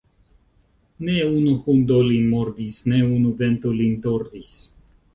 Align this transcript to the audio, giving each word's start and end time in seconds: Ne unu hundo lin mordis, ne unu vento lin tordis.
Ne 1.09 1.17
unu 1.33 1.53
hundo 1.67 1.99
lin 2.09 2.27
mordis, 2.33 2.83
ne 2.95 3.05
unu 3.13 3.37
vento 3.45 3.79
lin 3.81 3.97
tordis. 4.11 4.55